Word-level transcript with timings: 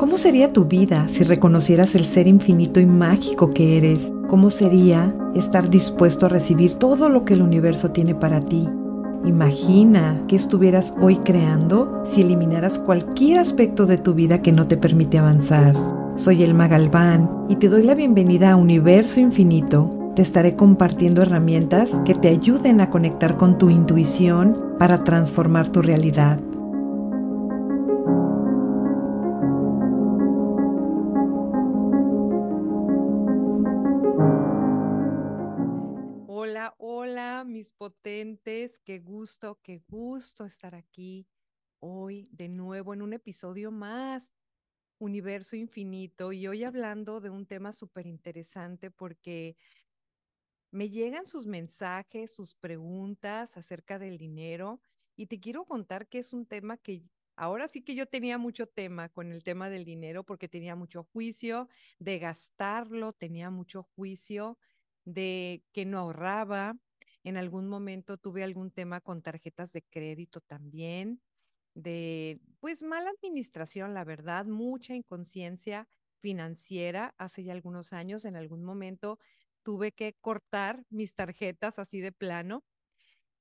¿Cómo 0.00 0.16
sería 0.16 0.50
tu 0.50 0.64
vida 0.64 1.08
si 1.08 1.24
reconocieras 1.24 1.94
el 1.94 2.06
ser 2.06 2.26
infinito 2.26 2.80
y 2.80 2.86
mágico 2.86 3.50
que 3.50 3.76
eres? 3.76 4.10
¿Cómo 4.28 4.48
sería 4.48 5.14
estar 5.34 5.68
dispuesto 5.68 6.24
a 6.24 6.30
recibir 6.30 6.72
todo 6.72 7.10
lo 7.10 7.26
que 7.26 7.34
el 7.34 7.42
universo 7.42 7.90
tiene 7.90 8.14
para 8.14 8.40
ti? 8.40 8.66
Imagina 9.26 10.24
que 10.26 10.36
estuvieras 10.36 10.94
hoy 11.02 11.16
creando 11.18 12.02
si 12.06 12.22
eliminaras 12.22 12.78
cualquier 12.78 13.40
aspecto 13.40 13.84
de 13.84 13.98
tu 13.98 14.14
vida 14.14 14.40
que 14.40 14.52
no 14.52 14.66
te 14.66 14.78
permite 14.78 15.18
avanzar. 15.18 15.76
Soy 16.16 16.44
Elma 16.44 16.66
Galván 16.66 17.30
y 17.50 17.56
te 17.56 17.68
doy 17.68 17.82
la 17.82 17.94
bienvenida 17.94 18.52
a 18.52 18.56
Universo 18.56 19.20
Infinito. 19.20 20.12
Te 20.16 20.22
estaré 20.22 20.54
compartiendo 20.54 21.20
herramientas 21.20 21.90
que 22.06 22.14
te 22.14 22.28
ayuden 22.28 22.80
a 22.80 22.88
conectar 22.88 23.36
con 23.36 23.58
tu 23.58 23.68
intuición 23.68 24.56
para 24.78 25.04
transformar 25.04 25.68
tu 25.68 25.82
realidad. 25.82 26.40
Mis 37.60 37.72
potentes, 37.72 38.80
qué 38.86 39.00
gusto, 39.00 39.60
qué 39.62 39.82
gusto 39.86 40.46
estar 40.46 40.74
aquí 40.74 41.28
hoy 41.78 42.26
de 42.32 42.48
nuevo 42.48 42.94
en 42.94 43.02
un 43.02 43.12
episodio 43.12 43.70
más, 43.70 44.32
Universo 44.96 45.56
Infinito, 45.56 46.32
y 46.32 46.46
hoy 46.46 46.64
hablando 46.64 47.20
de 47.20 47.28
un 47.28 47.44
tema 47.44 47.72
súper 47.72 48.06
interesante 48.06 48.90
porque 48.90 49.58
me 50.70 50.88
llegan 50.88 51.26
sus 51.26 51.46
mensajes, 51.46 52.34
sus 52.34 52.54
preguntas 52.54 53.58
acerca 53.58 53.98
del 53.98 54.16
dinero 54.16 54.80
y 55.14 55.26
te 55.26 55.38
quiero 55.38 55.66
contar 55.66 56.08
que 56.08 56.18
es 56.18 56.32
un 56.32 56.46
tema 56.46 56.78
que 56.78 57.02
ahora 57.36 57.68
sí 57.68 57.82
que 57.82 57.94
yo 57.94 58.06
tenía 58.06 58.38
mucho 58.38 58.68
tema 58.68 59.10
con 59.10 59.32
el 59.32 59.44
tema 59.44 59.68
del 59.68 59.84
dinero 59.84 60.24
porque 60.24 60.48
tenía 60.48 60.76
mucho 60.76 61.04
juicio 61.12 61.68
de 61.98 62.18
gastarlo, 62.20 63.12
tenía 63.12 63.50
mucho 63.50 63.82
juicio 63.82 64.56
de 65.04 65.62
que 65.72 65.84
no 65.84 65.98
ahorraba, 65.98 66.78
en 67.24 67.36
algún 67.36 67.68
momento 67.68 68.16
tuve 68.18 68.44
algún 68.44 68.70
tema 68.70 69.00
con 69.00 69.22
tarjetas 69.22 69.72
de 69.72 69.82
crédito 69.82 70.40
también, 70.40 71.22
de 71.74 72.40
pues 72.60 72.82
mala 72.82 73.10
administración, 73.10 73.94
la 73.94 74.04
verdad, 74.04 74.46
mucha 74.46 74.94
inconsciencia 74.94 75.88
financiera 76.20 77.14
hace 77.18 77.44
ya 77.44 77.52
algunos 77.52 77.92
años. 77.92 78.24
En 78.24 78.36
algún 78.36 78.64
momento 78.64 79.18
tuve 79.62 79.92
que 79.92 80.14
cortar 80.20 80.84
mis 80.90 81.14
tarjetas 81.14 81.78
así 81.78 82.00
de 82.00 82.12
plano 82.12 82.64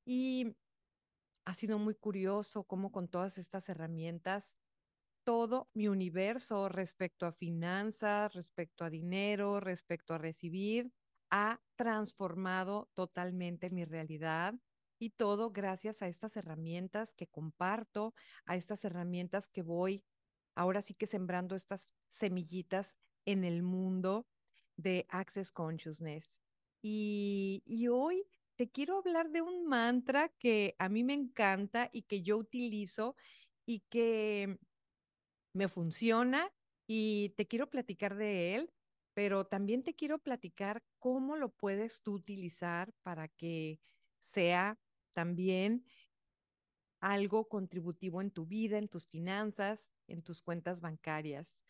y 0.06 0.56
ha 1.46 1.54
sido 1.54 1.80
muy 1.80 1.96
curioso 1.96 2.64
cómo 2.66 2.92
con 2.92 3.08
todas 3.08 3.38
estas 3.38 3.70
herramientas 3.70 4.58
todo 5.24 5.70
mi 5.74 5.88
universo 5.88 6.70
respecto 6.70 7.26
a 7.26 7.32
finanzas, 7.34 8.34
respecto 8.34 8.86
a 8.86 8.90
dinero, 8.90 9.60
respecto 9.60 10.14
a 10.14 10.18
recibir, 10.18 10.92
ha 11.30 11.62
transformado 11.76 12.90
totalmente 12.94 13.70
mi 13.70 13.86
realidad 13.86 14.56
y 15.00 15.12
todo 15.12 15.52
gracias 15.52 16.02
a 16.02 16.08
estas 16.08 16.36
herramientas 16.36 17.14
que 17.14 17.28
comparto, 17.28 18.14
a 18.46 18.56
estas 18.56 18.84
herramientas 18.84 19.48
que 19.48 19.62
voy 19.62 20.04
ahora 20.56 20.82
sí 20.82 20.94
que 20.94 21.08
sembrando 21.08 21.56
estas 21.56 21.90
semillitas 22.10 22.98
en 23.26 23.44
el 23.46 23.64
mundo 23.64 24.28
de 24.76 25.06
Access 25.10 25.52
Consciousness. 25.52 26.42
Y, 26.82 27.88
hoy 27.90 28.26
te 28.56 28.70
quiero 28.70 28.98
hablar 28.98 29.30
de 29.30 29.42
un 29.42 29.68
mantra 29.68 30.30
que 30.38 30.76
a 30.80 30.90
mí 30.90 31.04
me 31.04 31.14
encanta 31.14 31.90
y 31.94 32.04
que 32.04 32.22
yo 32.22 32.38
utilizo 32.38 33.16
y 33.66 33.82
que 33.90 34.58
me 35.54 35.68
funciona 35.68 36.52
y 36.88 37.30
te 37.38 37.48
quiero 37.48 37.70
platicar 37.70 38.16
de 38.16 38.56
él 38.56 38.74
pero 39.20 39.44
también 39.44 39.84
te 39.84 39.94
quiero 39.96 40.18
platicar 40.18 40.82
cómo 40.98 41.36
lo 41.36 41.50
puedes 41.50 42.02
tú 42.02 42.14
utilizar 42.14 42.94
para 43.04 43.28
que 43.28 43.82
sea 44.22 44.80
también 45.12 45.84
algo 47.02 47.50
contributivo 47.50 48.22
en 48.22 48.32
tu 48.32 48.46
vida, 48.46 48.78
en 48.78 48.88
tus 48.88 49.06
finanzas, 49.06 49.92
en 50.08 50.22
tus 50.24 50.42
cuentas 50.42 50.80
bancarias. 50.80 51.62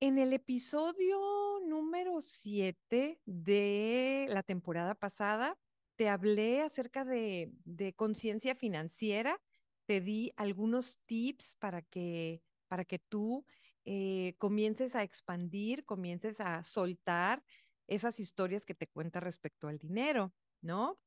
En 0.00 0.18
el 0.18 0.32
episodio 0.32 1.60
número 1.64 2.20
7 2.20 3.20
de 3.24 4.26
la 4.30 4.42
temporada 4.42 4.96
pasada, 4.96 5.56
te 5.94 6.08
hablé 6.08 6.62
acerca 6.62 7.04
de, 7.04 7.52
de 7.64 7.92
conciencia 7.92 8.56
financiera, 8.56 9.40
te 9.86 10.00
di 10.00 10.32
algunos 10.34 10.98
tips 11.06 11.54
para 11.60 11.82
que, 11.82 12.42
para 12.66 12.84
que 12.84 12.98
tú 12.98 13.46
eh, 13.84 14.34
comiences 14.38 14.94
a 14.96 15.02
expandir, 15.02 15.84
comiences 15.84 16.40
a 16.40 16.64
soltar 16.64 17.42
esas 17.86 18.18
historias 18.20 18.64
que 18.64 18.74
te 18.74 18.86
cuenta 18.86 19.20
respecto 19.20 19.68
al 19.68 19.78
dinero, 19.78 20.32
¿no? 20.62 20.98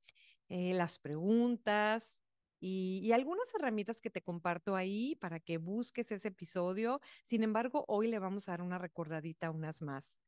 Eh, 0.50 0.74
las 0.74 1.00
preguntas 1.00 2.20
y, 2.60 3.12
algunas 3.12 3.54
herramientas 3.54 4.02
que 4.02 4.10
te 4.10 4.22
comparto 4.22 4.76
ahí 4.76 5.16
para 5.16 5.40
que 5.40 5.58
busques 5.58 6.12
ese 6.12 6.30
episodio. 6.30 7.02
Sin 7.26 7.44
embargo, 7.44 7.86
hoy 7.88 8.08
le 8.08 8.20
vamos 8.20 8.48
a 8.48 8.54
dar 8.54 8.62
una 8.62 8.78
recordadita 8.78 9.52
unas 9.52 9.82
más. 9.82 10.20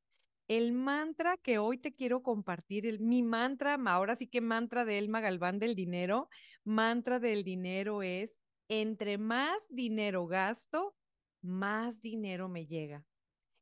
El 0.48 0.74
mantra 0.74 1.38
que 1.38 1.60
hoy 1.60 1.78
te 1.78 1.94
quiero 1.94 2.24
compartir, 2.24 2.88
el, 2.88 3.00
mi 3.00 3.22
mantra, 3.22 3.78
ahora 3.86 4.16
sí 4.16 4.28
que 4.28 4.42
mantra 4.42 4.84
de 4.84 4.98
Elma 4.98 5.22
Galván 5.22 5.60
del 5.60 5.76
dinero, 5.76 6.30
mantra 6.64 7.20
del 7.20 7.44
dinero 7.44 8.02
es, 8.02 8.42
entre 8.68 9.20
más 9.20 9.58
dinero 9.70 10.26
gasto, 10.26 10.96
más 11.42 12.02
dinero 12.02 12.50
me 12.50 12.66
llega. 12.66 13.06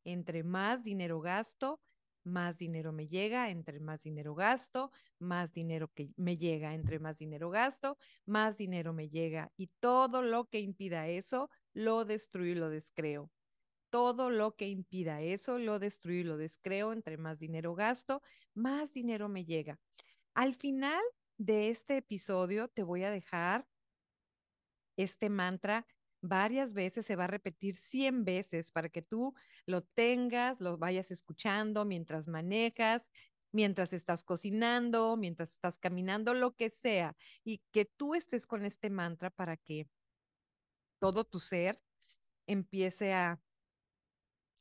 Entre 0.03 0.43
más 0.43 0.83
dinero 0.83 1.19
gasto, 1.19 1.81
más 2.23 2.57
dinero 2.57 2.91
me 2.91 3.07
llega, 3.07 3.49
entre 3.49 3.79
más 3.79 4.01
dinero 4.03 4.35
gasto, 4.35 4.91
más 5.19 5.53
dinero 5.53 5.89
que 5.93 6.11
me 6.17 6.37
llega, 6.37 6.73
entre 6.73 6.99
más 6.99 7.17
dinero 7.17 7.49
gasto, 7.49 7.97
más 8.25 8.57
dinero 8.57 8.93
me 8.93 9.09
llega. 9.09 9.51
Y 9.57 9.67
todo 9.79 10.21
lo 10.21 10.45
que 10.45 10.59
impida 10.59 11.07
eso, 11.07 11.49
lo 11.73 12.05
destruyo 12.05 12.51
y 12.51 12.55
lo 12.55 12.69
descreo. 12.69 13.31
Todo 13.89 14.29
lo 14.29 14.55
que 14.55 14.67
impida 14.67 15.21
eso, 15.21 15.57
lo 15.57 15.79
destruyo 15.79 16.19
y 16.19 16.23
lo 16.23 16.37
descreo, 16.37 16.91
entre 16.91 17.17
más 17.17 17.39
dinero 17.39 17.73
gasto, 17.73 18.21
más 18.53 18.91
dinero 18.91 19.29
me 19.29 19.45
llega. 19.45 19.79
Al 20.33 20.53
final 20.53 21.01
de 21.37 21.69
este 21.69 21.97
episodio 21.97 22.67
te 22.67 22.83
voy 22.83 23.03
a 23.03 23.11
dejar 23.11 23.65
este 24.97 25.29
mantra 25.29 25.85
varias 26.21 26.73
veces, 26.73 27.05
se 27.05 27.15
va 27.15 27.25
a 27.25 27.27
repetir 27.27 27.75
100 27.75 28.25
veces 28.25 28.71
para 28.71 28.89
que 28.89 29.01
tú 29.01 29.33
lo 29.65 29.83
tengas, 29.83 30.59
lo 30.61 30.77
vayas 30.77 31.11
escuchando 31.11 31.85
mientras 31.85 32.27
manejas, 32.27 33.09
mientras 33.51 33.93
estás 33.93 34.23
cocinando, 34.23 35.17
mientras 35.17 35.51
estás 35.51 35.77
caminando, 35.77 36.33
lo 36.33 36.55
que 36.55 36.69
sea, 36.69 37.15
y 37.43 37.61
que 37.71 37.85
tú 37.85 38.15
estés 38.15 38.45
con 38.47 38.65
este 38.65 38.89
mantra 38.89 39.29
para 39.29 39.57
que 39.57 39.89
todo 40.99 41.23
tu 41.23 41.39
ser 41.39 41.81
empiece 42.47 43.13
a, 43.13 43.41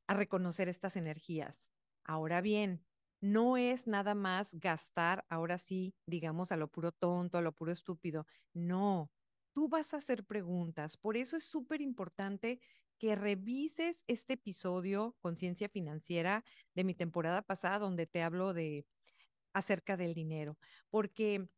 a 0.06 0.14
reconocer 0.14 0.68
estas 0.68 0.96
energías. 0.96 1.70
Ahora 2.04 2.40
bien, 2.40 2.84
no 3.20 3.56
es 3.56 3.86
nada 3.86 4.14
más 4.14 4.54
gastar, 4.54 5.24
ahora 5.28 5.58
sí, 5.58 5.94
digamos, 6.06 6.52
a 6.52 6.56
lo 6.56 6.68
puro 6.68 6.92
tonto, 6.92 7.38
a 7.38 7.42
lo 7.42 7.52
puro 7.52 7.72
estúpido. 7.72 8.26
No, 8.52 9.10
tú 9.56 9.70
vas 9.70 9.94
a 9.94 9.96
hacer 9.96 10.22
preguntas. 10.26 10.98
Por 10.98 11.16
eso 11.16 11.34
es 11.34 11.44
súper 11.44 11.80
importante 11.80 12.60
que 12.98 13.16
revises 13.16 14.04
este 14.06 14.34
episodio 14.34 15.16
Conciencia 15.18 15.70
Financiera 15.70 16.44
de 16.74 16.84
mi 16.84 16.94
temporada 16.94 17.40
pasada 17.40 17.78
donde 17.78 18.06
te 18.06 18.22
hablo 18.22 18.52
de 18.52 18.84
acerca 19.54 19.96
del 19.96 20.12
dinero, 20.12 20.58
porque 20.90 21.48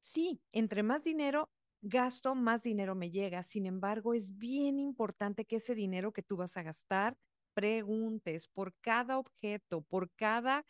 sí, 0.00 0.42
entre 0.52 0.82
más 0.82 1.04
dinero 1.04 1.50
gasto, 1.80 2.34
más 2.34 2.62
dinero 2.62 2.94
me 2.94 3.10
llega. 3.10 3.42
Sin 3.42 3.64
embargo, 3.64 4.12
es 4.12 4.36
bien 4.36 4.78
importante 4.78 5.46
que 5.46 5.56
ese 5.56 5.74
dinero 5.74 6.12
que 6.12 6.22
tú 6.22 6.36
vas 6.36 6.58
a 6.58 6.62
gastar, 6.62 7.16
preguntes 7.54 8.48
por 8.48 8.74
cada 8.82 9.16
objeto, 9.18 9.80
por 9.80 10.10
cada 10.12 10.66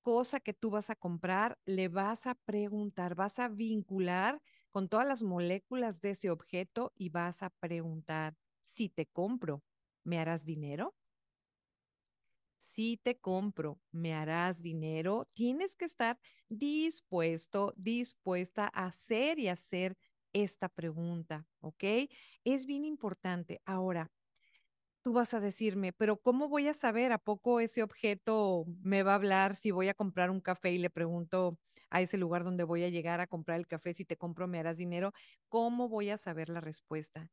cosa 0.00 0.40
que 0.40 0.54
tú 0.54 0.70
vas 0.70 0.88
a 0.88 0.96
comprar, 0.96 1.58
le 1.66 1.88
vas 1.88 2.26
a 2.26 2.34
preguntar, 2.34 3.14
vas 3.14 3.38
a 3.38 3.48
vincular 3.48 4.40
con 4.72 4.88
todas 4.88 5.06
las 5.06 5.22
moléculas 5.22 6.00
de 6.00 6.10
ese 6.12 6.30
objeto 6.30 6.92
y 6.96 7.10
vas 7.10 7.42
a 7.42 7.50
preguntar, 7.50 8.36
si 8.62 8.88
te 8.88 9.06
compro, 9.06 9.64
¿me 10.04 10.18
harás 10.18 10.44
dinero? 10.46 10.96
Si 12.58 12.96
te 13.02 13.18
compro, 13.20 13.80
¿me 13.90 14.14
harás 14.14 14.62
dinero? 14.62 15.28
Tienes 15.34 15.76
que 15.76 15.84
estar 15.84 16.18
dispuesto, 16.48 17.74
dispuesta 17.76 18.70
a 18.72 18.86
hacer 18.86 19.38
y 19.38 19.48
hacer 19.48 19.96
esta 20.32 20.68
pregunta, 20.68 21.46
¿ok? 21.60 21.84
Es 22.44 22.64
bien 22.64 22.84
importante. 22.84 23.60
Ahora, 23.66 24.10
tú 25.02 25.12
vas 25.14 25.34
a 25.34 25.40
decirme, 25.40 25.92
pero 25.92 26.18
¿cómo 26.20 26.48
voy 26.48 26.68
a 26.68 26.74
saber 26.74 27.12
a 27.12 27.18
poco 27.18 27.60
ese 27.60 27.82
objeto 27.82 28.66
me 28.82 29.02
va 29.02 29.12
a 29.12 29.16
hablar 29.16 29.56
si 29.56 29.70
voy 29.72 29.88
a 29.88 29.94
comprar 29.94 30.30
un 30.30 30.40
café 30.40 30.72
y 30.72 30.78
le 30.78 30.90
pregunto 30.90 31.58
a 31.92 32.00
ese 32.00 32.18
lugar 32.18 32.44
donde 32.44 32.64
voy 32.64 32.84
a 32.84 32.88
llegar 32.88 33.20
a 33.20 33.26
comprar 33.26 33.58
el 33.58 33.66
café, 33.66 33.94
si 33.94 34.04
te 34.04 34.16
compro 34.16 34.48
me 34.48 34.58
harás 34.58 34.76
dinero? 34.78 35.12
¿Cómo 35.48 35.88
voy 35.88 36.10
a 36.10 36.18
saber 36.18 36.48
la 36.48 36.60
respuesta? 36.60 37.30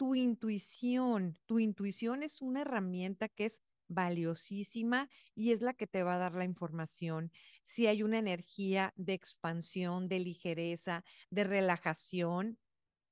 tu 0.00 0.14
intuición. 0.14 1.38
Tu 1.44 1.58
intuición 1.58 2.22
es 2.22 2.40
una 2.40 2.62
herramienta 2.62 3.28
que 3.28 3.44
es 3.44 3.60
valiosísima 3.86 5.10
y 5.34 5.52
es 5.52 5.60
la 5.60 5.74
que 5.74 5.86
te 5.86 6.02
va 6.02 6.14
a 6.14 6.18
dar 6.18 6.34
la 6.34 6.46
información. 6.46 7.30
Si 7.64 7.86
hay 7.86 8.02
una 8.02 8.18
energía 8.18 8.94
de 8.96 9.12
expansión, 9.12 10.08
de 10.08 10.20
ligereza, 10.20 11.04
de 11.28 11.44
relajación, 11.44 12.58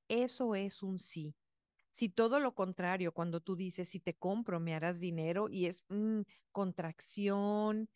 eso 0.09 0.55
es 0.55 0.83
un 0.83 0.99
sí. 0.99 1.37
Si 1.91 2.09
todo 2.09 2.41
lo 2.41 2.55
contrario, 2.55 3.13
cuando 3.13 3.41
tú 3.41 3.55
dices, 3.55 3.91
si 3.91 4.01
te 4.01 4.15
compro, 4.15 4.59
me 4.59 4.75
harás 4.75 4.99
dinero 4.99 5.51
y 5.51 5.67
es 5.67 5.85
mm, 5.91 6.23
contracción, 6.53 7.91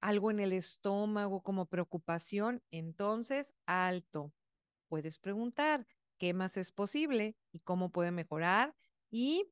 algo 0.00 0.30
en 0.30 0.40
el 0.40 0.52
estómago 0.52 1.42
como 1.42 1.66
preocupación, 1.66 2.62
entonces 2.70 3.54
alto. 3.66 4.32
Puedes 4.88 5.18
preguntar 5.18 5.86
qué 6.18 6.34
más 6.34 6.56
es 6.56 6.72
posible 6.72 7.36
y 7.52 7.60
cómo 7.60 7.90
puede 7.90 8.10
mejorar 8.10 8.74
y 9.10 9.50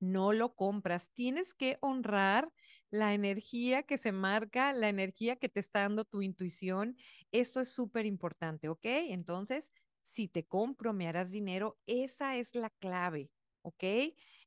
no 0.00 0.32
lo 0.32 0.54
compras. 0.54 1.10
Tienes 1.12 1.54
que 1.54 1.78
honrar 1.80 2.52
la 2.90 3.14
energía 3.14 3.82
que 3.82 3.98
se 3.98 4.12
marca, 4.12 4.72
la 4.72 4.88
energía 4.88 5.36
que 5.36 5.48
te 5.48 5.60
está 5.60 5.80
dando 5.80 6.04
tu 6.04 6.22
intuición. 6.22 6.96
Esto 7.32 7.60
es 7.60 7.72
súper 7.72 8.06
importante, 8.06 8.68
¿ok? 8.68 8.84
Entonces, 8.84 9.72
si 10.02 10.28
te 10.28 10.46
compro, 10.46 10.92
me 10.92 11.08
harás 11.08 11.30
dinero. 11.30 11.78
Esa 11.86 12.36
es 12.36 12.54
la 12.54 12.70
clave, 12.70 13.30
¿ok? 13.62 13.84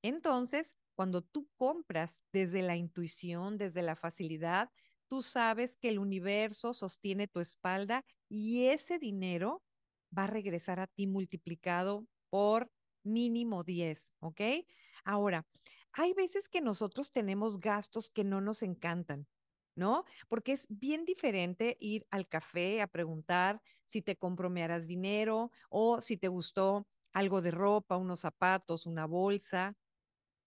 Entonces, 0.01 0.75
cuando 0.95 1.21
tú 1.21 1.49
compras 1.55 2.23
desde 2.31 2.61
la 2.61 2.75
intuición, 2.75 3.57
desde 3.57 3.81
la 3.81 3.95
facilidad, 3.95 4.71
tú 5.11 5.21
sabes 5.21 5.75
que 5.75 5.89
el 5.89 5.99
universo 5.99 6.73
sostiene 6.73 7.27
tu 7.27 7.41
espalda 7.41 8.05
y 8.29 8.67
ese 8.67 8.97
dinero 8.97 9.61
va 10.17 10.23
a 10.23 10.27
regresar 10.27 10.79
a 10.79 10.87
ti 10.87 11.05
multiplicado 11.05 12.07
por 12.29 12.71
mínimo 13.03 13.65
10, 13.65 14.13
¿ok? 14.21 14.41
Ahora, 15.03 15.45
hay 15.91 16.13
veces 16.13 16.47
que 16.47 16.61
nosotros 16.61 17.11
tenemos 17.11 17.59
gastos 17.59 18.09
que 18.09 18.23
no 18.23 18.39
nos 18.39 18.63
encantan, 18.63 19.27
¿no? 19.75 20.05
Porque 20.29 20.53
es 20.53 20.67
bien 20.69 21.03
diferente 21.05 21.75
ir 21.81 22.07
al 22.09 22.29
café 22.29 22.81
a 22.81 22.87
preguntar 22.87 23.61
si 23.85 24.01
te 24.01 24.15
compro 24.15 24.49
me 24.49 24.63
harás 24.63 24.87
dinero 24.87 25.51
o 25.69 25.99
si 26.01 26.15
te 26.17 26.29
gustó 26.29 26.87
algo 27.13 27.41
de 27.41 27.51
ropa, 27.51 27.97
unos 27.97 28.21
zapatos, 28.21 28.85
una 28.85 29.05
bolsa 29.07 29.75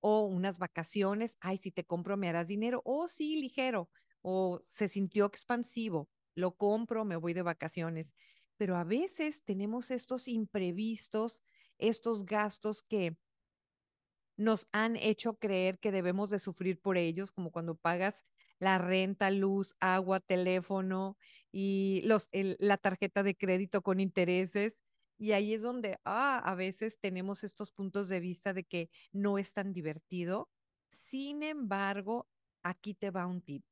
o 0.01 0.25
unas 0.27 0.59
vacaciones. 0.59 1.37
Ay, 1.41 1.59
si 1.59 1.71
te 1.73 1.85
compro 1.85 2.17
me 2.17 2.29
harás 2.29 2.49
dinero. 2.49 2.83
O 2.85 3.09
sí, 3.09 3.37
ligero 3.41 3.91
o 4.25 4.59
se 4.63 4.89
sintió 4.89 5.27
expansivo, 5.27 6.09
lo 6.35 6.57
compro, 6.57 7.05
me 7.05 7.17
voy 7.17 7.35
de 7.35 7.43
vacaciones. 7.43 8.15
Pero 8.57 8.77
a 8.77 8.83
veces 8.83 9.45
tenemos 9.45 9.91
estos 9.91 10.29
imprevistos, 10.29 11.45
estos 11.79 12.25
gastos 12.25 12.83
que 12.83 13.19
nos 14.39 14.67
han 14.73 14.97
hecho 14.97 15.35
creer 15.35 15.79
que 15.79 15.93
debemos 15.93 16.31
de 16.31 16.39
sufrir 16.39 16.81
por 16.81 16.97
ellos, 16.97 17.33
como 17.33 17.51
cuando 17.53 17.77
pagas 17.77 18.25
la 18.59 18.79
renta, 18.79 19.31
luz, 19.31 19.77
agua, 19.79 20.21
teléfono 20.21 21.19
y 21.53 22.01
los, 22.05 22.31
la 22.33 22.79
tarjeta 22.79 23.23
de 23.23 23.37
crédito 23.37 23.83
con 23.83 24.01
intereses. 24.01 24.83
Y 25.19 25.33
ahí 25.33 25.53
es 25.53 25.61
donde 25.61 25.99
ah, 26.07 26.39
a 26.39 26.55
veces 26.55 26.99
tenemos 26.99 27.45
estos 27.45 27.71
puntos 27.73 28.09
de 28.09 28.21
vista 28.21 28.55
de 28.55 28.65
que 28.65 28.89
no 29.13 29.37
es 29.37 29.53
tan 29.53 29.75
divertido. 29.75 30.49
Sin 30.91 31.43
embargo, 31.43 32.27
aquí 32.63 32.95
te 32.95 33.11
va 33.11 33.27
un 33.27 33.43
tip 33.43 33.65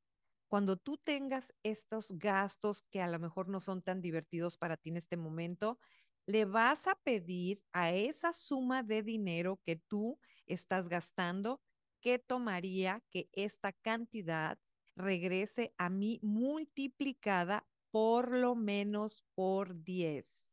cuando 0.53 0.77
tú 0.77 0.99
tengas 0.99 1.55
estos 1.63 2.13
gastos 2.19 2.83
que 2.83 3.01
a 3.01 3.09
lo 3.09 3.19
mejor 3.19 3.49
no 3.49 3.59
son 3.59 3.81
tan 3.81 4.03
divertidos 4.03 4.59
para 4.59 4.77
ti 4.77 4.91
en 4.91 4.99
este 4.99 5.17
momento, 5.17 5.79
le 6.27 6.45
vas 6.45 6.87
a 6.87 6.95
pedir 6.95 7.65
a 7.73 7.93
esa 7.93 8.35
suma 8.35 8.83
de 8.83 9.03
dinero 9.03 9.63
que 9.65 9.77
tú 9.77 10.19
estás 10.45 10.91
gastando 10.91 11.63
que 12.03 12.19
tomaría 12.19 13.03
que 13.09 13.31
esta 13.33 13.73
cantidad 13.73 14.59
regrese 14.95 15.73
a 15.79 15.89
mí 15.89 16.21
multiplicada 16.23 17.67
por 17.91 18.31
lo 18.31 18.55
menos 18.55 19.25
por 19.35 19.83
10. 19.83 20.53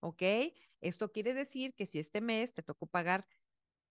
¿Ok? 0.00 0.22
Esto 0.80 1.12
quiere 1.12 1.34
decir 1.34 1.72
que 1.76 1.86
si 1.86 2.00
este 2.00 2.20
mes 2.20 2.52
te 2.52 2.64
tocó 2.64 2.88
pagar 2.88 3.28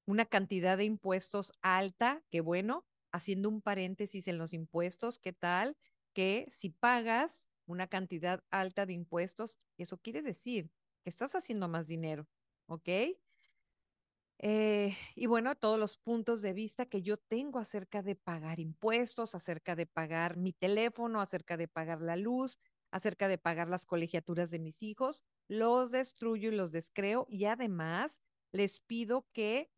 una 0.05 0.25
cantidad 0.25 0.77
de 0.77 0.83
impuestos 0.83 1.53
alta, 1.61 2.25
que 2.29 2.41
bueno, 2.41 2.85
haciendo 3.15 3.49
un 3.49 3.61
paréntesis 3.61 4.27
en 4.27 4.37
los 4.37 4.53
impuestos, 4.53 5.19
¿qué 5.19 5.33
tal? 5.33 5.77
Que 6.13 6.47
si 6.51 6.69
pagas 6.69 7.47
una 7.65 7.87
cantidad 7.87 8.43
alta 8.51 8.85
de 8.85 8.93
impuestos, 8.93 9.59
eso 9.77 9.97
quiere 9.97 10.21
decir 10.21 10.71
que 11.03 11.09
estás 11.09 11.35
haciendo 11.35 11.67
más 11.67 11.87
dinero, 11.87 12.27
¿ok? 12.67 12.89
Eh, 14.39 14.97
y 15.15 15.27
bueno, 15.27 15.55
todos 15.55 15.79
los 15.79 15.97
puntos 15.97 16.41
de 16.41 16.51
vista 16.51 16.85
que 16.85 17.01
yo 17.01 17.15
tengo 17.17 17.57
acerca 17.59 18.01
de 18.01 18.15
pagar 18.15 18.59
impuestos, 18.59 19.33
acerca 19.33 19.75
de 19.77 19.85
pagar 19.85 20.35
mi 20.35 20.51
teléfono, 20.51 21.21
acerca 21.21 21.55
de 21.55 21.69
pagar 21.69 22.01
la 22.01 22.17
luz, 22.17 22.59
acerca 22.91 23.29
de 23.29 23.37
pagar 23.37 23.69
las 23.69 23.85
colegiaturas 23.85 24.51
de 24.51 24.59
mis 24.59 24.83
hijos, 24.83 25.23
los 25.47 25.91
destruyo 25.91 26.49
y 26.49 26.55
los 26.55 26.71
descreo 26.71 27.25
y 27.29 27.45
además 27.45 28.19
les 28.51 28.81
pido 28.81 29.25
que 29.31 29.71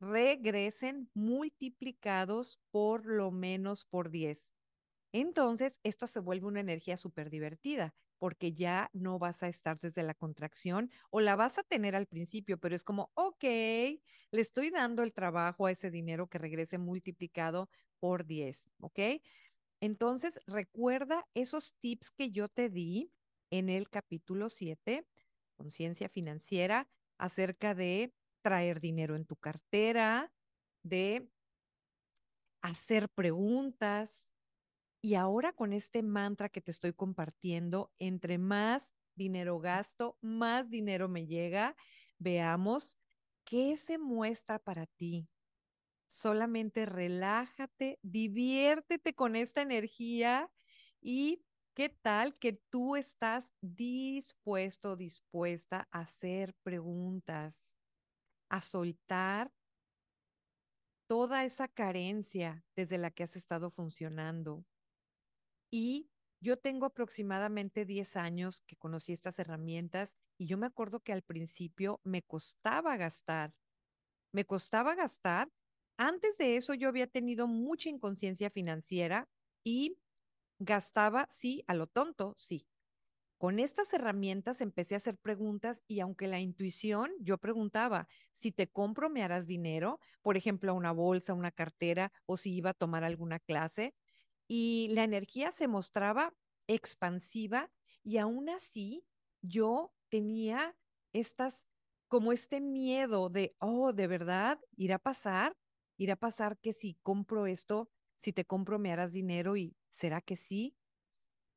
regresen 0.00 1.10
multiplicados 1.14 2.60
por 2.70 3.06
lo 3.06 3.30
menos 3.30 3.84
por 3.84 4.10
10. 4.10 4.54
Entonces, 5.12 5.80
esto 5.84 6.06
se 6.06 6.20
vuelve 6.20 6.46
una 6.46 6.60
energía 6.60 6.96
súper 6.96 7.30
divertida 7.30 7.94
porque 8.18 8.52
ya 8.52 8.90
no 8.92 9.18
vas 9.18 9.42
a 9.42 9.48
estar 9.48 9.78
desde 9.80 10.02
la 10.02 10.14
contracción 10.14 10.90
o 11.10 11.20
la 11.20 11.36
vas 11.36 11.58
a 11.58 11.62
tener 11.62 11.94
al 11.96 12.06
principio, 12.06 12.58
pero 12.58 12.74
es 12.76 12.84
como, 12.84 13.10
ok, 13.14 13.44
le 13.44 14.40
estoy 14.40 14.70
dando 14.70 15.02
el 15.02 15.12
trabajo 15.12 15.66
a 15.66 15.70
ese 15.70 15.90
dinero 15.90 16.28
que 16.28 16.38
regrese 16.38 16.78
multiplicado 16.78 17.70
por 18.00 18.26
10, 18.26 18.68
¿ok? 18.80 18.98
Entonces, 19.80 20.40
recuerda 20.46 21.26
esos 21.34 21.74
tips 21.80 22.10
que 22.10 22.30
yo 22.30 22.48
te 22.48 22.68
di 22.68 23.12
en 23.50 23.68
el 23.68 23.88
capítulo 23.88 24.50
7, 24.50 25.06
conciencia 25.56 26.08
financiera, 26.08 26.88
acerca 27.18 27.74
de 27.74 28.12
traer 28.42 28.80
dinero 28.80 29.16
en 29.16 29.24
tu 29.24 29.36
cartera, 29.36 30.32
de 30.82 31.28
hacer 32.62 33.08
preguntas. 33.08 34.32
Y 35.00 35.14
ahora 35.14 35.52
con 35.52 35.72
este 35.72 36.02
mantra 36.02 36.48
que 36.48 36.60
te 36.60 36.70
estoy 36.70 36.92
compartiendo, 36.92 37.92
entre 37.98 38.38
más 38.38 38.94
dinero 39.14 39.58
gasto, 39.58 40.18
más 40.20 40.70
dinero 40.70 41.08
me 41.08 41.26
llega. 41.26 41.76
Veamos 42.18 42.98
qué 43.44 43.76
se 43.76 43.98
muestra 43.98 44.58
para 44.58 44.86
ti. 44.86 45.28
Solamente 46.08 46.86
relájate, 46.86 47.98
diviértete 48.02 49.14
con 49.14 49.36
esta 49.36 49.62
energía 49.62 50.50
y 51.00 51.44
qué 51.74 51.90
tal 51.90 52.34
que 52.34 52.54
tú 52.54 52.96
estás 52.96 53.52
dispuesto, 53.60 54.96
dispuesta 54.96 55.86
a 55.92 56.00
hacer 56.00 56.54
preguntas 56.62 57.77
a 58.48 58.60
soltar 58.60 59.52
toda 61.08 61.44
esa 61.44 61.68
carencia 61.68 62.64
desde 62.76 62.98
la 62.98 63.10
que 63.10 63.22
has 63.22 63.34
estado 63.36 63.70
funcionando. 63.70 64.64
Y 65.70 66.10
yo 66.40 66.56
tengo 66.56 66.86
aproximadamente 66.86 67.84
10 67.84 68.16
años 68.16 68.60
que 68.66 68.76
conocí 68.76 69.12
estas 69.12 69.38
herramientas 69.38 70.16
y 70.38 70.46
yo 70.46 70.56
me 70.56 70.66
acuerdo 70.66 71.00
que 71.00 71.12
al 71.12 71.22
principio 71.22 72.00
me 72.04 72.22
costaba 72.22 72.96
gastar, 72.96 73.54
me 74.32 74.44
costaba 74.44 74.94
gastar. 74.94 75.50
Antes 75.98 76.38
de 76.38 76.56
eso 76.56 76.74
yo 76.74 76.88
había 76.88 77.08
tenido 77.08 77.48
mucha 77.48 77.88
inconsciencia 77.88 78.50
financiera 78.50 79.28
y 79.64 79.98
gastaba, 80.60 81.28
sí, 81.30 81.64
a 81.66 81.74
lo 81.74 81.86
tonto, 81.88 82.34
sí, 82.36 82.66
con 83.38 83.60
estas 83.60 83.92
herramientas 83.92 84.60
empecé 84.60 84.94
a 84.94 84.98
hacer 84.98 85.16
preguntas 85.16 85.82
y 85.86 86.00
aunque 86.00 86.26
la 86.26 86.40
intuición, 86.40 87.12
yo 87.20 87.38
preguntaba, 87.38 88.08
si 88.32 88.52
te 88.52 88.68
compro, 88.68 89.10
¿me 89.10 89.22
harás 89.22 89.46
dinero? 89.46 90.00
Por 90.22 90.36
ejemplo, 90.36 90.74
una 90.74 90.92
bolsa, 90.92 91.34
una 91.34 91.52
cartera 91.52 92.12
o 92.26 92.36
si 92.36 92.54
iba 92.54 92.70
a 92.70 92.74
tomar 92.74 93.04
alguna 93.04 93.38
clase. 93.38 93.94
Y 94.48 94.88
la 94.92 95.04
energía 95.04 95.52
se 95.52 95.68
mostraba 95.68 96.34
expansiva 96.66 97.70
y 98.02 98.18
aún 98.18 98.48
así 98.48 99.04
yo 99.42 99.94
tenía 100.08 100.76
estas, 101.12 101.66
como 102.08 102.32
este 102.32 102.60
miedo 102.60 103.28
de, 103.28 103.54
oh, 103.60 103.92
de 103.92 104.06
verdad, 104.06 104.60
irá 104.76 104.96
a 104.96 104.98
pasar, 104.98 105.56
irá 105.96 106.14
a 106.14 106.16
pasar 106.16 106.58
que 106.58 106.72
si 106.72 106.94
compro 107.02 107.46
esto, 107.46 107.90
si 108.16 108.32
te 108.32 108.44
compro, 108.46 108.78
me 108.78 108.92
harás 108.92 109.12
dinero 109.12 109.56
y 109.56 109.76
será 109.90 110.20
que 110.22 110.36
sí 110.36 110.77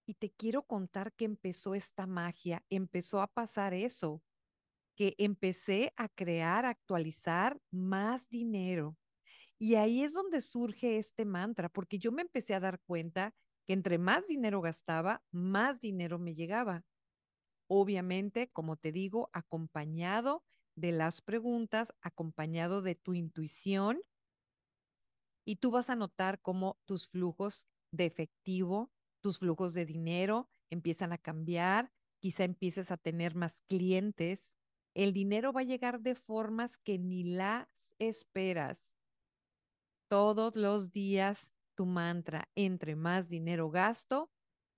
y 0.06 0.16
te 0.16 0.32
quiero 0.32 0.64
contar 0.64 1.14
que 1.14 1.26
empezó 1.26 1.76
esta 1.76 2.08
magia, 2.08 2.64
empezó 2.70 3.22
a 3.22 3.28
pasar 3.28 3.74
eso, 3.74 4.22
que 4.96 5.16
empecé 5.18 5.94
a 5.96 6.10
crear, 6.10 6.66
actualizar 6.66 7.60
más 7.72 8.30
dinero. 8.30 8.98
Y 9.58 9.76
ahí 9.76 10.04
es 10.04 10.14
donde 10.14 10.42
surge 10.42 10.98
este 10.98 11.26
mantra, 11.26 11.70
porque 11.70 12.00
yo 12.00 12.12
me 12.12 12.24
empecé 12.24 12.56
a 12.56 12.60
dar 12.60 12.80
cuenta 12.82 13.34
que 13.66 13.74
entre 13.74 13.98
más 13.98 14.28
dinero 14.28 14.62
gastaba, 14.62 15.24
más 15.32 15.80
dinero 15.80 16.20
me 16.20 16.34
llegaba. 16.34 16.84
Obviamente, 17.68 18.50
como 18.50 18.76
te 18.76 18.92
digo, 18.92 19.30
acompañado 19.34 20.44
de 20.76 20.92
las 20.92 21.22
preguntas 21.22 21.94
acompañado 22.02 22.82
de 22.82 22.96
tu 22.96 23.14
intuición 23.14 24.02
y 25.46 25.58
tú 25.58 25.72
vas 25.72 25.90
a 25.90 25.96
notar 25.96 26.42
cómo 26.42 26.80
tus 26.86 27.10
flujos 27.10 27.68
de 27.92 28.06
efectivo, 28.06 28.92
tus 29.22 29.40
flujos 29.40 29.74
de 29.74 29.86
dinero 29.86 30.50
empiezan 30.70 31.14
a 31.14 31.18
cambiar, 31.18 31.92
quizá 32.20 32.44
empieces 32.44 32.92
a 32.92 32.98
tener 32.98 33.36
más 33.36 33.62
clientes, 33.68 34.54
el 34.94 35.14
dinero 35.14 35.54
va 35.54 35.62
a 35.62 35.66
llegar 35.66 36.02
de 36.02 36.16
formas 36.16 36.78
que 36.78 37.00
ni 37.00 37.24
las 37.24 37.68
esperas. 38.00 38.96
Todos 40.10 40.56
los 40.56 40.92
días 40.92 41.54
tu 41.76 41.86
mantra, 41.86 42.50
entre 42.56 42.96
más 42.96 43.30
dinero 43.30 43.70
gasto, 43.70 44.30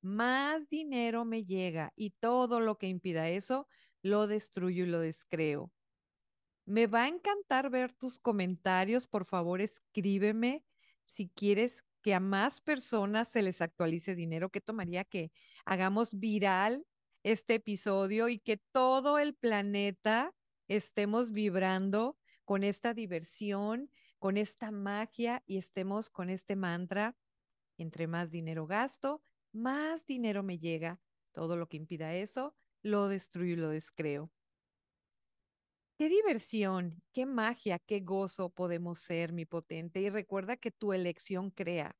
más 0.01 0.69
dinero 0.69 1.25
me 1.25 1.43
llega 1.43 1.91
y 1.95 2.11
todo 2.11 2.59
lo 2.59 2.77
que 2.77 2.87
impida 2.87 3.29
eso, 3.29 3.67
lo 4.01 4.27
destruyo 4.27 4.83
y 4.83 4.87
lo 4.87 4.99
descreo. 4.99 5.71
Me 6.65 6.87
va 6.87 7.03
a 7.03 7.07
encantar 7.07 7.69
ver 7.69 7.93
tus 7.93 8.19
comentarios. 8.19 9.07
Por 9.07 9.25
favor, 9.25 9.61
escríbeme 9.61 10.63
si 11.05 11.29
quieres 11.29 11.83
que 12.03 12.13
a 12.13 12.19
más 12.19 12.61
personas 12.61 13.29
se 13.29 13.41
les 13.41 13.61
actualice 13.61 14.13
dinero. 14.13 14.49
¿Qué 14.49 14.61
tomaría 14.61 15.05
que 15.05 15.31
hagamos 15.65 16.19
viral 16.19 16.85
este 17.23 17.55
episodio 17.55 18.29
y 18.29 18.37
que 18.37 18.57
todo 18.57 19.17
el 19.17 19.33
planeta 19.33 20.35
estemos 20.67 21.31
vibrando 21.31 22.17
con 22.45 22.63
esta 22.63 22.93
diversión, 22.93 23.89
con 24.19 24.37
esta 24.37 24.69
magia 24.69 25.41
y 25.47 25.57
estemos 25.57 26.09
con 26.09 26.29
este 26.29 26.55
mantra? 26.55 27.15
Entre 27.77 28.05
más 28.05 28.29
dinero 28.29 28.67
gasto, 28.67 29.23
más 29.53 30.05
dinero 30.05 30.43
me 30.43 30.59
llega. 30.59 30.99
Todo 31.31 31.55
lo 31.55 31.67
que 31.67 31.77
impida 31.77 32.13
eso, 32.13 32.53
lo 32.83 33.07
destruyo 33.07 33.53
y 33.53 33.57
lo 33.57 33.69
descreo. 33.69 34.29
Qué 36.03 36.09
diversión, 36.09 37.01
qué 37.13 37.25
magia, 37.25 37.79
qué 37.79 38.01
gozo 38.01 38.49
podemos 38.49 38.99
ser, 38.99 39.31
mi 39.31 39.45
potente. 39.45 40.01
Y 40.01 40.09
recuerda 40.09 40.57
que 40.57 40.69
tu 40.69 40.91
elección 40.91 41.49
crea. 41.49 41.95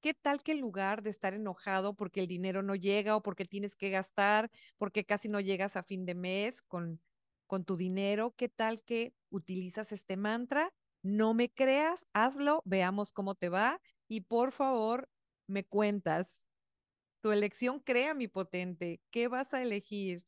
¿Qué 0.00 0.12
tal 0.12 0.42
que 0.42 0.50
en 0.50 0.60
lugar 0.60 1.04
de 1.04 1.10
estar 1.10 1.34
enojado 1.34 1.94
porque 1.94 2.18
el 2.18 2.26
dinero 2.26 2.64
no 2.64 2.74
llega 2.74 3.14
o 3.14 3.22
porque 3.22 3.44
tienes 3.44 3.76
que 3.76 3.90
gastar, 3.90 4.50
porque 4.76 5.04
casi 5.04 5.28
no 5.28 5.38
llegas 5.38 5.76
a 5.76 5.84
fin 5.84 6.04
de 6.04 6.16
mes 6.16 6.62
con, 6.62 7.00
con 7.46 7.64
tu 7.64 7.76
dinero, 7.76 8.34
qué 8.36 8.48
tal 8.48 8.82
que 8.82 9.14
utilizas 9.30 9.92
este 9.92 10.16
mantra? 10.16 10.74
No 11.04 11.32
me 11.32 11.48
creas, 11.48 12.08
hazlo, 12.12 12.60
veamos 12.64 13.12
cómo 13.12 13.36
te 13.36 13.50
va 13.50 13.80
y 14.08 14.22
por 14.22 14.50
favor 14.50 15.08
me 15.46 15.62
cuentas. 15.62 16.48
Tu 17.20 17.30
elección 17.30 17.78
crea, 17.78 18.14
mi 18.14 18.26
potente. 18.26 19.00
¿Qué 19.12 19.28
vas 19.28 19.54
a 19.54 19.62
elegir? 19.62 20.24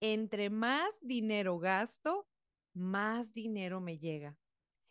Entre 0.00 0.48
más 0.48 0.94
dinero 1.00 1.58
gasto, 1.58 2.28
más 2.76 3.32
dinero 3.32 3.80
me 3.80 3.98
llega. 3.98 4.36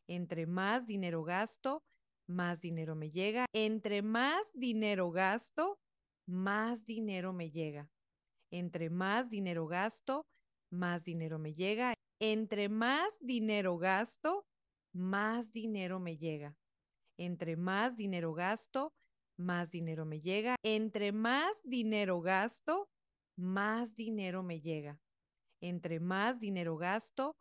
Entre 0.08 0.48
más 0.48 0.88
dinero 0.88 1.24
gasto, 1.24 1.84
más 2.28 2.60
dinero 2.60 2.96
me 2.96 3.12
llega. 3.12 3.46
Entre 3.54 4.02
más 4.02 4.42
dinero 4.56 5.12
gasto, 5.12 5.78
más 6.28 6.86
dinero 6.86 7.32
me 7.32 7.52
llega. 7.52 7.90
Entre 8.52 8.90
más 8.90 9.30
dinero 9.30 9.68
gasto, 9.68 10.26
más 10.72 11.04
dinero 11.04 11.38
me 11.38 11.54
llega. 11.54 11.94
Entre 12.20 12.70
más 12.70 13.20
dinero 13.22 13.78
gasto, 13.78 14.46
más 14.94 15.52
dinero 15.52 16.00
me 16.00 16.18
llega. 16.18 16.56
Entre 17.18 17.56
más 17.56 17.98
dinero 17.98 18.34
gasto, 18.34 18.94
más 19.38 19.70
dinero 19.70 20.06
me 20.06 20.22
llega. 20.22 20.56
Entre 20.64 21.12
más 21.12 21.52
dinero 21.64 22.22
gasto, 22.22 22.88
más 23.38 23.96
dinero 23.96 24.42
me 24.42 24.60
llega. 24.60 25.00
Entre 25.62 26.00
más 26.00 26.40
dinero 26.40 26.78
gasto, 26.78 27.36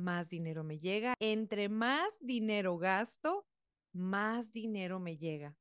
más 0.00 0.28
dinero 0.28 0.64
me 0.64 0.78
llega. 0.78 1.14
Entre 1.20 1.68
más 1.68 2.08
dinero 2.20 2.78
gasto, 2.78 3.46
más 3.92 4.52
dinero 4.52 4.98
me 4.98 5.16
llega. 5.16 5.56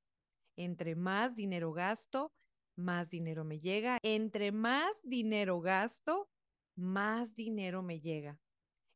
Entre 0.58 0.96
más 0.96 1.36
dinero 1.36 1.72
gasto, 1.72 2.32
más 2.76 3.10
dinero 3.10 3.44
me 3.44 3.60
llega. 3.60 3.98
Entre 4.04 4.52
más 4.52 4.98
dinero 5.04 5.62
gasto, 5.62 6.30
más 6.76 7.36
dinero 7.36 7.84
me 7.84 8.00
llega. 8.00 8.40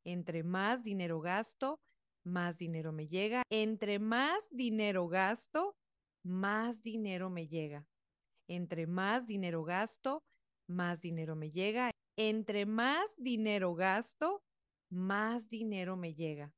Entre 0.05 0.43
más 0.43 0.83
dinero 0.83 1.19
gasto, 1.21 1.79
más 2.25 2.57
dinero 2.57 2.91
me 2.91 3.07
llega. 3.07 3.43
Entre 3.49 3.99
más 3.99 4.49
dinero 4.51 5.07
gasto, 5.07 5.75
más 6.23 6.81
dinero 6.81 7.29
me 7.29 7.47
llega. 7.47 7.85
Entre 8.47 8.87
más 8.87 9.27
dinero 9.27 9.63
gasto, 9.63 10.23
más 10.67 11.01
dinero 11.01 11.35
me 11.35 11.51
llega. 11.51 11.91
Entre 12.17 12.65
más 12.65 13.05
dinero 13.17 13.73
gasto, 13.75 14.43
más 14.93 15.49
dinero 15.49 15.97
me 15.97 16.13
llega. 16.13 16.53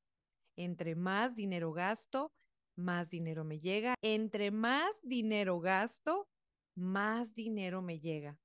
Entre 0.58 0.96
más 0.96 1.36
dinero 1.36 1.72
gasto, 1.72 2.32
más 2.78 3.10
dinero 3.10 3.44
me 3.44 3.60
llega. 3.60 3.96
Entre 4.02 4.52
más 4.52 4.92
dinero 5.04 5.60
gasto, 5.60 6.28
más 6.76 7.34
dinero 7.34 7.82
me 7.82 8.00
llega. 8.00 8.38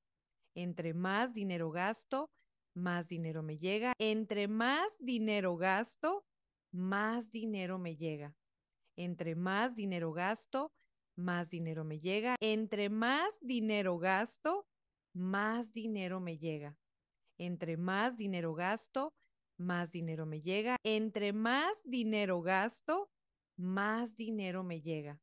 Entre 0.55 0.95
más 0.95 1.35
dinero 1.35 1.71
gasto, 1.71 2.31
más 2.75 3.09
dinero 3.09 3.43
me 3.43 3.59
llega. 3.59 3.93
Entre 3.99 4.49
más 4.49 4.99
dinero 5.01 5.57
gasto, 5.57 6.25
más 6.73 7.31
dinero 7.31 7.79
me 7.79 7.97
llega. 7.97 8.35
Entre 8.97 9.35
más 9.35 9.75
dinero 9.75 10.13
gasto, 10.13 10.71
más 11.17 11.51
dinero 11.51 11.85
me 11.85 12.01
llega. 12.01 12.37
Entre 12.41 12.89
más 12.89 13.41
dinero 13.41 13.99
gasto, 13.99 14.67
más 15.15 15.73
dinero 15.73 16.21
me 16.21 16.39
llega. 16.39 16.77
Entre 17.39 17.77
más 17.77 18.17
dinero 18.17 18.55
gasto, 18.55 19.13
más 19.61 19.93
dinero 19.93 20.27
me 20.27 20.41
llega. 20.41 20.77
Entre 20.85 21.33
más 21.33 21.79
dinero 21.85 22.41
gasto, 22.41 23.11
más 23.57 24.17
dinero 24.17 24.65
me 24.65 24.81
llega. 24.81 25.21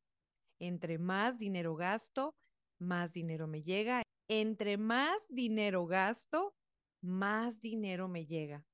Entre 0.60 0.98
más 0.98 1.38
dinero 1.38 1.74
gasto, 1.74 2.34
más 2.78 3.12
dinero 3.12 3.48
me 3.48 3.62
llega. 3.62 4.02
Entre 4.28 4.76
más 4.78 5.26
dinero 5.28 5.86
gasto, 5.86 6.54
más 7.02 7.60
dinero 7.60 8.08
me 8.08 8.26
llega. 8.26 8.64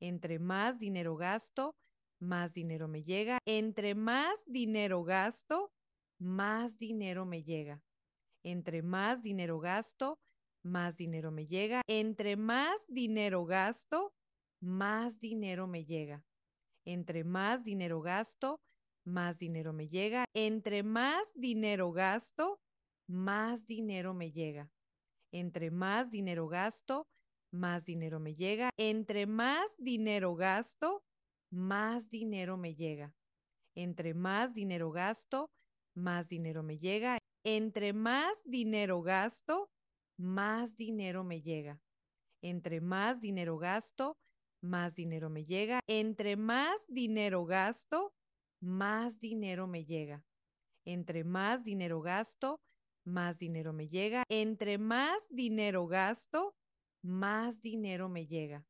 Entre 0.00 0.38
más 0.38 0.78
dinero 0.78 1.16
gasto, 1.16 1.74
más 2.18 2.54
dinero 2.54 2.88
me 2.88 3.02
llega. 3.02 3.38
Entre 3.46 3.94
más 3.94 4.40
dinero 4.46 5.04
gasto, 5.04 5.72
más 6.18 6.78
dinero 6.78 7.26
me 7.26 7.42
llega. 7.42 7.82
Entre 8.44 8.82
más 8.82 9.22
dinero 9.22 9.60
gasto, 9.60 10.18
más 10.64 10.96
dinero 10.96 11.30
me 11.30 11.46
llega. 11.46 11.82
Entre 11.86 12.36
más 12.36 12.80
dinero 12.88 13.44
gasto, 13.44 14.14
más 14.62 15.18
dinero 15.20 15.66
me 15.66 15.84
llega. 15.84 16.24
Entre 16.86 17.24
más 17.24 17.64
dinero 17.64 18.00
gasto, 18.00 18.60
más 19.04 19.38
dinero 19.38 19.72
me 19.72 19.88
llega. 19.88 20.24
Entre 20.34 20.82
más 20.82 21.28
dinero 21.34 21.92
gasto, 21.92 22.60
más 23.08 23.66
dinero 23.66 24.14
me 24.14 24.30
llega. 24.30 24.70
Entre 25.32 25.70
más 25.70 26.10
dinero 26.10 26.46
gasto, 26.46 27.06
más 27.52 27.84
dinero 27.84 28.20
me 28.20 28.34
llega. 28.34 28.70
Entre 28.78 29.26
más 29.26 29.76
dinero 29.78 30.34
gasto, 30.36 31.02
más 31.50 32.08
dinero 32.08 32.56
me 32.56 32.74
llega. 32.74 33.12
Entre 33.74 34.14
más 34.14 34.54
dinero 34.54 34.90
gasto, 34.90 35.50
más 35.94 36.28
dinero 36.28 36.62
me 36.62 36.78
llega. 36.78 37.18
Entre 37.44 37.92
más 37.92 38.38
dinero 38.44 39.02
gasto, 39.02 39.68
más 40.16 40.76
dinero 40.76 41.24
me 41.24 41.42
llega. 41.42 41.80
Entre 42.42 42.80
más 42.80 43.20
dinero 43.20 43.58
gasto, 43.58 44.16
más 44.62 44.94
dinero 44.94 45.28
me 45.28 45.44
llega. 45.44 45.80
Entre 45.86 46.36
más 46.36 46.80
dinero 46.88 47.44
gasto, 47.44 48.14
más 48.60 49.20
dinero 49.20 49.66
me 49.66 49.84
llega. 49.84 50.24
Entre 50.84 51.24
más 51.24 51.64
dinero 51.64 52.00
gasto, 52.00 52.60
más 53.04 53.38
dinero 53.38 53.72
me 53.72 53.88
llega. 53.88 54.24
Entre 54.28 54.78
más 54.78 55.28
dinero 55.30 55.86
gasto, 55.86 56.54
más 57.02 57.60
dinero 57.60 58.08
me 58.08 58.26
llega. 58.26 58.64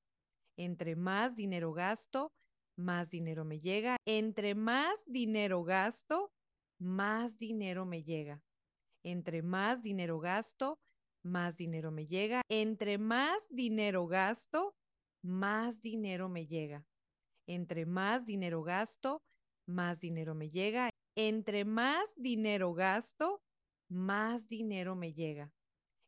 Entre 0.57 0.97
más 0.97 1.37
dinero 1.37 1.73
gasto, 1.73 2.33
más 2.77 3.11
dinero 3.11 3.45
me 3.45 3.61
llega. 3.61 3.97
Entre 4.07 4.55
más 4.55 5.05
dinero 5.07 5.63
gasto, 5.63 6.33
más 6.79 7.39
dinero 7.39 7.85
me 7.85 8.03
llega. 8.03 8.41
Entre 9.05 9.43
más 9.43 9.83
dinero 9.83 10.19
gasto, 10.21 10.79
más 11.23 11.57
dinero 11.57 11.91
me 11.91 12.07
llega. 12.07 12.43
Entre 12.49 12.99
más 12.99 13.39
dinero 13.51 14.07
gasto, 14.07 14.75
más 15.23 15.81
dinero 15.81 16.29
me 16.29 16.47
llega. 16.47 16.85
Entre 17.47 17.87
más 17.87 18.27
dinero 18.27 18.63
gasto, 18.63 19.23
más 19.67 20.01
dinero 20.01 20.35
me 20.35 20.51
llega. 20.51 20.91
Entre 21.17 21.65
más 21.65 22.15
dinero 22.17 22.75
gasto, 22.75 23.43
más 23.89 24.49
dinero 24.49 24.95
me 24.97 25.13
llega. 25.13 25.51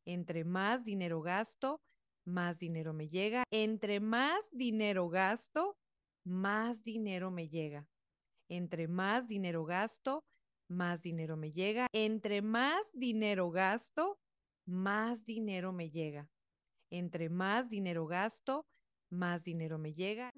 Entre 0.06 0.44
más 0.44 0.84
dinero 0.84 1.20
gasto, 1.22 1.80
más 2.26 2.58
dinero 2.58 2.92
me 2.92 3.08
llega. 3.08 3.44
Entre 3.50 4.00
más 4.00 4.50
dinero 4.52 5.08
gasto, 5.08 5.76
más 6.24 6.82
dinero 6.82 7.30
me 7.30 7.48
llega. 7.48 7.86
Entre 8.48 8.88
más 8.88 9.28
dinero 9.28 9.64
gasto, 9.64 10.24
más 10.68 11.02
dinero 11.02 11.36
me 11.36 11.52
llega. 11.52 11.86
Entre 11.92 12.42
más 12.42 12.92
dinero 12.94 13.50
gasto, 13.50 14.18
más 14.66 15.24
dinero 15.24 15.72
me 15.72 15.90
llega. 15.90 16.28
Entre 16.90 17.28
más 17.28 17.68
dinero 17.70 18.06
gasto, 18.06 18.64
más 19.14 19.44
dinero 19.44 19.78
me 19.78 19.94
llega. 19.94 20.30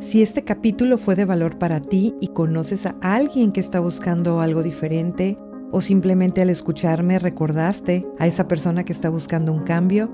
Si 0.00 0.22
este 0.22 0.44
capítulo 0.44 0.98
fue 0.98 1.16
de 1.16 1.24
valor 1.24 1.58
para 1.58 1.80
ti 1.80 2.14
y 2.20 2.28
conoces 2.28 2.86
a 2.86 2.94
alguien 3.00 3.50
que 3.52 3.60
está 3.60 3.80
buscando 3.80 4.40
algo 4.40 4.62
diferente, 4.62 5.38
o 5.72 5.80
simplemente 5.80 6.42
al 6.42 6.50
escucharme 6.50 7.18
recordaste 7.18 8.06
a 8.18 8.26
esa 8.26 8.46
persona 8.46 8.84
que 8.84 8.92
está 8.92 9.08
buscando 9.08 9.52
un 9.52 9.64
cambio, 9.64 10.10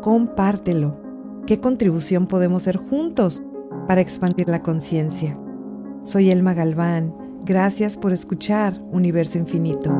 compártelo. 0.00 1.00
¿Qué 1.46 1.60
contribución 1.60 2.26
podemos 2.28 2.62
hacer 2.62 2.76
juntos 2.76 3.42
para 3.88 4.00
expandir 4.00 4.48
la 4.48 4.62
conciencia? 4.62 5.38
Soy 6.04 6.30
Elma 6.30 6.54
Galván. 6.54 7.14
Gracias 7.44 7.96
por 7.96 8.12
escuchar 8.12 8.78
Universo 8.92 9.38
Infinito. 9.38 9.90